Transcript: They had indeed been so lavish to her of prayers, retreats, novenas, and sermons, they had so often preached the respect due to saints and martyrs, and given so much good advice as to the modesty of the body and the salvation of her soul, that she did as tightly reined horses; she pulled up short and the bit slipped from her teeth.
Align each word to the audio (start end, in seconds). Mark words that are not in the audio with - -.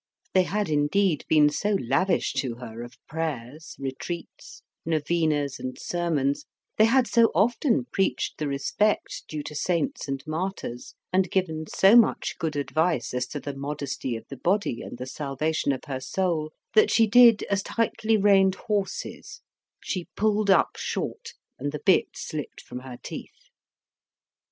They 0.33 0.41
had 0.41 0.67
indeed 0.67 1.25
been 1.29 1.51
so 1.51 1.73
lavish 1.79 2.33
to 2.37 2.55
her 2.55 2.81
of 2.81 2.95
prayers, 3.07 3.75
retreats, 3.77 4.63
novenas, 4.83 5.59
and 5.59 5.77
sermons, 5.79 6.45
they 6.77 6.85
had 6.85 7.05
so 7.05 7.27
often 7.35 7.85
preached 7.93 8.39
the 8.39 8.47
respect 8.47 9.21
due 9.27 9.43
to 9.43 9.53
saints 9.53 10.07
and 10.07 10.23
martyrs, 10.25 10.95
and 11.13 11.29
given 11.29 11.67
so 11.67 11.95
much 11.95 12.35
good 12.39 12.55
advice 12.55 13.13
as 13.13 13.27
to 13.27 13.39
the 13.39 13.55
modesty 13.55 14.15
of 14.15 14.25
the 14.27 14.37
body 14.37 14.81
and 14.81 14.97
the 14.97 15.05
salvation 15.05 15.71
of 15.71 15.83
her 15.85 15.99
soul, 15.99 16.51
that 16.73 16.89
she 16.89 17.05
did 17.05 17.43
as 17.43 17.61
tightly 17.61 18.17
reined 18.17 18.55
horses; 18.55 19.41
she 19.83 20.07
pulled 20.15 20.49
up 20.49 20.77
short 20.77 21.33
and 21.59 21.71
the 21.71 21.81
bit 21.85 22.07
slipped 22.15 22.59
from 22.61 22.79
her 22.79 22.97
teeth. 23.03 23.51